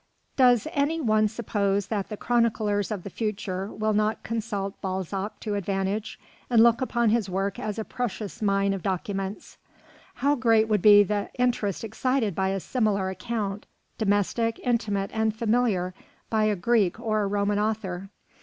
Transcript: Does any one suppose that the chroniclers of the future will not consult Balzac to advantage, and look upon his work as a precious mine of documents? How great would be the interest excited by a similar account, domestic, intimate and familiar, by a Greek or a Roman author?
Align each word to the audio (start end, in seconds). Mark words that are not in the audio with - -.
Does 0.35 0.67
any 0.73 0.99
one 0.99 1.27
suppose 1.27 1.85
that 1.85 2.09
the 2.09 2.17
chroniclers 2.17 2.89
of 2.89 3.03
the 3.03 3.09
future 3.11 3.71
will 3.71 3.93
not 3.93 4.23
consult 4.23 4.81
Balzac 4.81 5.39
to 5.41 5.53
advantage, 5.53 6.19
and 6.49 6.63
look 6.63 6.81
upon 6.81 7.11
his 7.11 7.29
work 7.29 7.59
as 7.59 7.77
a 7.77 7.85
precious 7.85 8.41
mine 8.41 8.73
of 8.73 8.81
documents? 8.81 9.59
How 10.15 10.33
great 10.33 10.67
would 10.67 10.81
be 10.81 11.03
the 11.03 11.29
interest 11.37 11.83
excited 11.83 12.33
by 12.33 12.49
a 12.49 12.59
similar 12.59 13.11
account, 13.11 13.67
domestic, 13.99 14.59
intimate 14.63 15.11
and 15.13 15.35
familiar, 15.35 15.93
by 16.31 16.45
a 16.45 16.55
Greek 16.55 16.99
or 16.99 17.21
a 17.21 17.27
Roman 17.27 17.59
author? 17.59 18.09